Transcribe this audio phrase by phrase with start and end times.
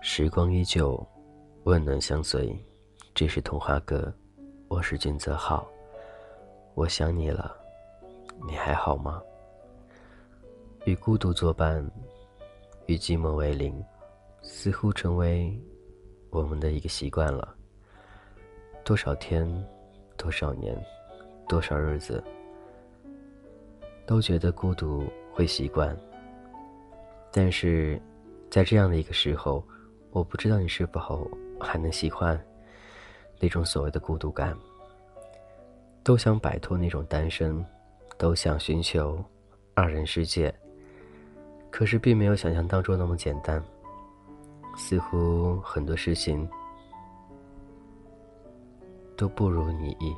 [0.00, 1.04] 时光依旧，
[1.64, 2.56] 温暖相随。
[3.14, 4.12] 这是童话歌，
[4.68, 5.66] 我是君泽浩。
[6.74, 7.56] 我想你了，
[8.46, 9.20] 你还好吗？
[10.84, 11.84] 与孤独作伴，
[12.86, 13.82] 与寂寞为邻，
[14.42, 15.56] 似乎成为
[16.30, 17.54] 我们的一个习惯了。
[18.84, 19.48] 多少天，
[20.16, 20.76] 多少年，
[21.46, 22.22] 多少日子，
[24.06, 25.96] 都觉得孤独会习惯。
[27.32, 28.00] 但是，
[28.50, 29.64] 在这样的一个时候，
[30.10, 31.30] 我不知道你是否
[31.60, 32.40] 还能喜欢
[33.40, 34.56] 那种所谓的孤独感。
[36.02, 37.64] 都想摆脱那种单身，
[38.18, 39.22] 都想寻求
[39.74, 40.54] 二人世界。
[41.70, 43.62] 可是，并没有想象当中那么简单。
[44.76, 46.48] 似乎很多事情
[49.16, 50.14] 都不如你意。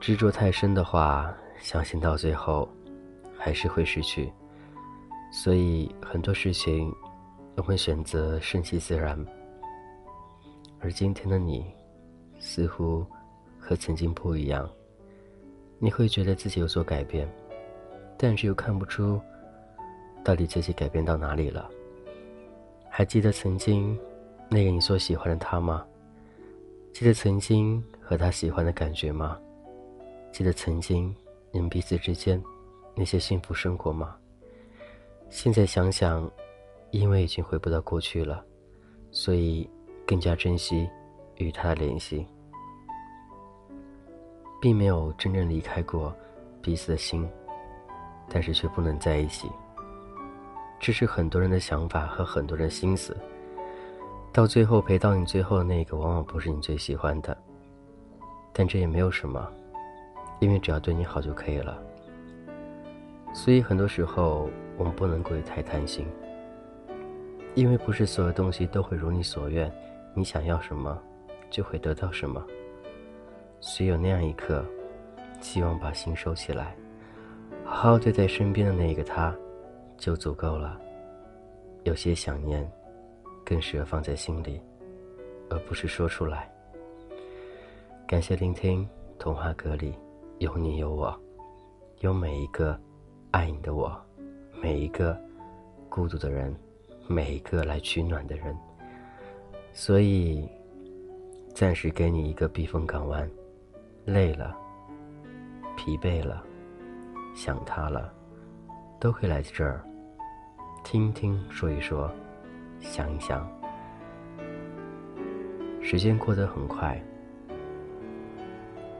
[0.00, 2.68] 执着太深的话，相信到最后
[3.36, 4.32] 还是会失去。
[5.32, 6.94] 所以，很多事情
[7.56, 9.18] 我会选择顺其自然。
[10.80, 11.66] 而今天的你，
[12.38, 13.04] 似乎
[13.58, 14.68] 和曾经不一样。
[15.78, 17.28] 你会觉得自己有所改变，
[18.16, 19.20] 但是又看不出。
[20.22, 21.68] 到底自己改变到哪里了？
[22.88, 23.98] 还记得曾经
[24.48, 25.84] 那个你所喜欢的他吗？
[26.92, 29.38] 记得曾经和他喜欢的感觉吗？
[30.36, 31.16] 记得曾经
[31.50, 32.38] 你们彼此之间
[32.94, 34.14] 那些幸福生活吗？
[35.30, 36.30] 现在想想，
[36.90, 38.44] 因为已经回不到过去了，
[39.10, 39.66] 所以
[40.06, 40.86] 更加珍惜
[41.36, 42.26] 与他的联系，
[44.60, 46.14] 并没有真正离开过
[46.60, 47.26] 彼此的心，
[48.28, 49.50] 但是却不能在一起。
[50.78, 53.16] 这是很多人的想法和很多人心思，
[54.34, 57.34] 到最后陪到你最后的那个，往往不是你最喜欢的。
[58.52, 59.50] 但这也没有什么，
[60.40, 61.78] 因为只要对你好就可以了。
[63.32, 66.06] 所以很多时候我们不能过于太贪心，
[67.54, 69.72] 因为不是所有东西都会如你所愿，
[70.14, 70.98] 你想要什么
[71.50, 72.44] 就会得到什么。
[73.60, 74.64] 所以有那样一刻，
[75.40, 76.76] 希望把心收起来，
[77.64, 79.34] 好好对待身边的那一个他。
[79.98, 80.78] 就足够了。
[81.84, 82.70] 有些想念，
[83.42, 84.60] 更适合放在心里，
[85.48, 86.52] 而不是说出来。
[88.06, 88.86] 感谢聆听，
[89.18, 89.94] 童话阁里
[90.38, 91.18] 有你有我，
[92.00, 92.78] 有每一个
[93.30, 93.98] 爱你的我，
[94.60, 95.18] 每一个
[95.88, 96.54] 孤独的人，
[97.08, 98.54] 每一个来取暖的人。
[99.72, 100.46] 所以，
[101.54, 103.26] 暂时给你一个避风港湾。
[104.04, 104.54] 累了，
[105.74, 106.44] 疲惫了，
[107.34, 108.12] 想他了。
[109.00, 109.82] 都会来这儿，
[110.84, 112.10] 听听说一说，
[112.78, 113.50] 想一想。
[115.82, 117.02] 时间过得很快，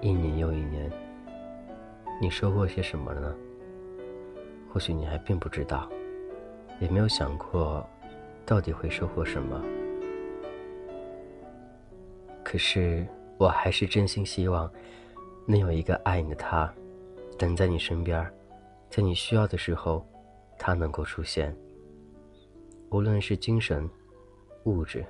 [0.00, 0.90] 一年又一年，
[2.18, 3.36] 你收获些什么了呢？
[4.72, 5.88] 或许你还并不知道，
[6.80, 7.86] 也没有想过
[8.44, 9.62] 到底会收获什么。
[12.42, 13.06] 可是，
[13.38, 14.70] 我还是真心希望
[15.46, 16.72] 能有一个爱你的他，
[17.38, 18.26] 等在你身边。
[18.88, 20.06] 在你需要的时候，
[20.58, 21.54] 他能够出现。
[22.90, 23.88] 无论是精神、
[24.64, 25.04] 物质，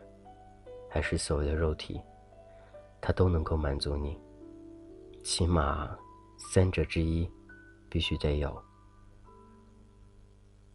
[0.89, 2.01] 还是所谓的肉体，
[3.01, 4.19] 他都能够满足你。
[5.23, 5.97] 起码
[6.37, 7.29] 三者之一，
[7.89, 8.63] 必须得有。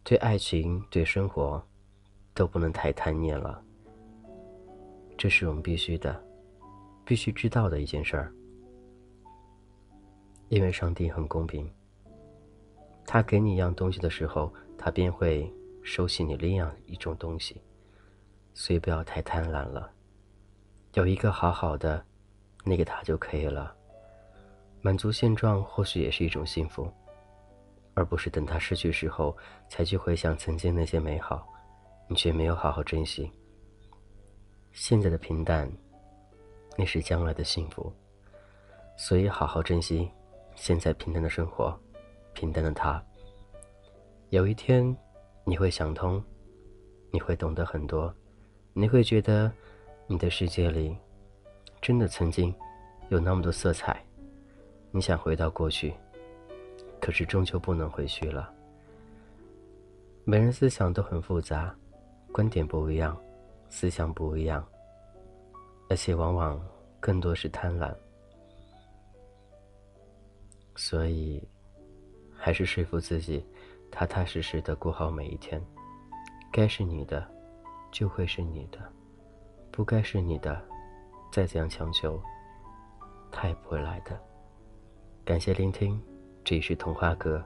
[0.04, 1.64] 对爱情、对生活，
[2.34, 3.62] 都不能太贪念了。
[5.16, 6.22] 这是我们必须的，
[7.04, 8.32] 必须知道的一件事儿。
[10.48, 11.70] 因为上帝很公平。
[13.06, 15.52] 他给你一样东西的时候，他便会
[15.82, 17.60] 收起你另样一种东西，
[18.54, 19.90] 所以不要太贪婪了。
[20.94, 22.04] 有一个好好的，
[22.64, 23.74] 那个他就可以了。
[24.82, 26.92] 满足现状或许也是一种幸福，
[27.94, 29.34] 而不是等他失去时候
[29.68, 31.46] 才去回想曾经那些美好，
[32.08, 33.30] 你却没有好好珍惜。
[34.72, 35.70] 现在的平淡，
[36.76, 37.92] 那是将来的幸福，
[38.96, 40.10] 所以好好珍惜
[40.56, 41.78] 现在平淡的生活。
[42.34, 43.00] 平淡的他，
[44.30, 44.96] 有一天
[45.44, 46.20] 你会想通，
[47.12, 48.12] 你会懂得很多，
[48.72, 49.52] 你会觉得
[50.06, 50.96] 你的世界里
[51.80, 52.52] 真的曾经
[53.10, 54.02] 有那么多色彩。
[54.92, 55.92] 你想回到过去，
[57.00, 58.52] 可是终究不能回去了。
[60.24, 61.74] 每人思想都很复杂，
[62.30, 63.20] 观点不一样，
[63.68, 64.64] 思想不一样，
[65.88, 66.64] 而且往往
[67.00, 67.92] 更多是贪婪，
[70.76, 71.42] 所以。
[72.44, 73.46] 还是说服自己，
[73.88, 75.64] 踏踏实实的过好每一天。
[76.50, 77.24] 该是你的，
[77.92, 78.80] 就会是你的；
[79.70, 80.60] 不该是你的，
[81.30, 82.20] 再怎样强求，
[83.30, 84.20] 他也不会来的。
[85.24, 85.96] 感谢聆听，
[86.42, 87.40] 这里是童话阁，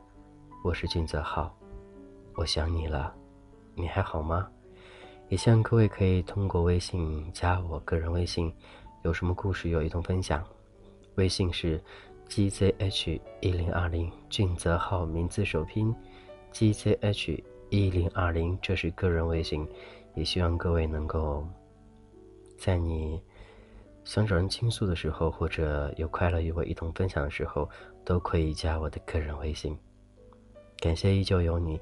[0.64, 1.54] 我是俊泽浩，
[2.34, 3.14] 我想你了，
[3.74, 4.48] 你还好吗？
[5.28, 8.50] 也希望各位可以通过微信加我个人微信，
[9.02, 10.42] 有什么故事有一同分享。
[11.16, 11.78] 微信是
[12.30, 15.94] gzh 一零二零，俊泽浩名字首拼
[16.54, 19.68] gzh 一零二零，这是个人微信。
[20.14, 21.46] 也希望各位能够
[22.56, 23.22] 在你
[24.06, 27.68] 想找人倾诉的时候，或者有快乐与我一同分享的时候，
[28.04, 29.76] 都可以加我的个人微信。
[30.78, 31.80] 感谢依旧有你，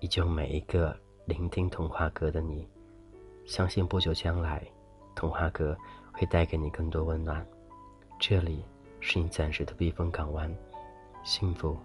[0.00, 0.96] 依旧每一个。
[1.24, 2.68] 聆听童话阁的你，
[3.46, 4.64] 相信不久将来，
[5.12, 5.76] 童话阁
[6.12, 7.44] 会带给你更多温暖。
[8.20, 8.64] 这里
[9.00, 10.48] 是你暂时的避风港湾，
[11.24, 11.76] 幸福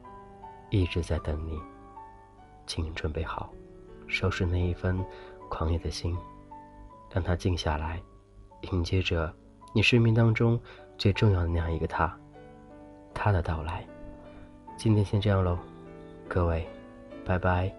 [0.70, 1.60] 一直在等你，
[2.68, 3.52] 请你准备好，
[4.06, 5.04] 收拾那一份
[5.50, 6.16] 狂野的心，
[7.10, 8.00] 让它静下来，
[8.70, 9.34] 迎接着
[9.74, 10.60] 你生命当中
[10.98, 12.14] 最重要的那样一个他，
[13.14, 13.86] 他的到来。
[14.78, 15.58] 今天先这样喽，
[16.28, 16.68] 各位，
[17.26, 17.72] 拜拜。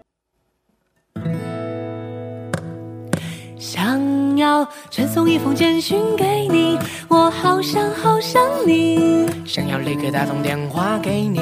[3.59, 9.27] 想要传送一封简讯给你，我好想好想你。
[9.45, 11.39] 想要立刻打通电话给你，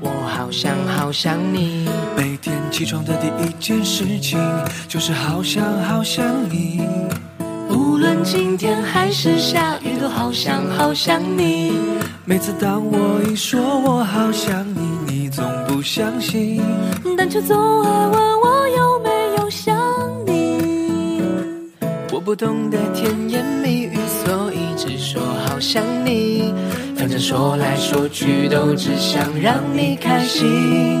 [0.00, 1.88] 我好想好想你。
[2.16, 4.38] 每天起床的第一件事情
[4.88, 6.88] 就是好想好想你。
[8.24, 11.72] 晴天还是下雨，都好想好想你。
[12.24, 16.62] 每次当我一说我好想你，你总不相信，
[17.16, 19.76] 但却总爱问我有没有想
[20.26, 21.22] 你。
[22.12, 26.54] 我不懂得甜言蜜语，所以只说好想你。
[26.96, 31.00] 反正说来说去都只想让你开心。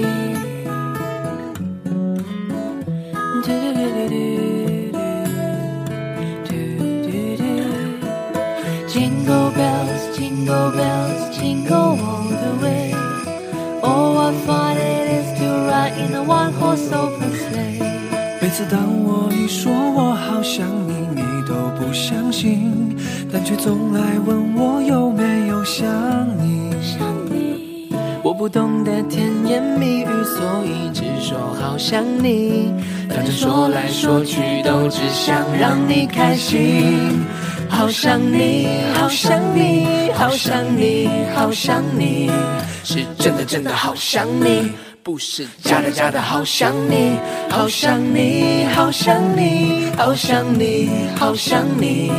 [8.93, 12.93] Jingle bells, jingle bells, jingle all the way.
[13.81, 17.79] Oh, what fun it is to ride in a one-horse open sleigh.
[18.41, 22.97] 每次当我一说我好想你，你都不相信，
[23.31, 25.63] 但却总来问我有没有。
[25.63, 25.87] 想
[26.43, 27.87] 你，
[28.21, 32.73] 我不懂得甜言蜜语，所以只说好想你。
[33.07, 37.23] 反正说来说去都只想让你开心。
[37.71, 42.29] 好想你，好想你，好想你，好想你，
[42.83, 44.71] 是真的真的好想你，
[45.01, 47.17] 不是假的假的好想你。
[47.49, 52.11] 好想你，好想你，好想你，好想你，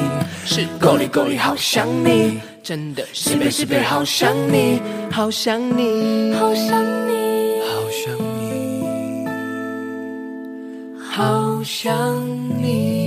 [0.44, 2.40] 是够力够力好想你。
[2.62, 9.26] 真的西北西北，好想你，好想你，好想你，好想你，
[11.00, 13.01] 好想你。